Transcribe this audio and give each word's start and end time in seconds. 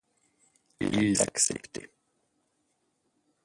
Il 0.79 1.11
l'acceptait. 1.13 1.91